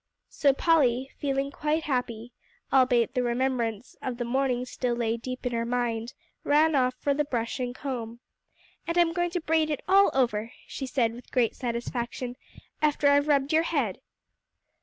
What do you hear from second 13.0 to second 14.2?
I've rubbed your head."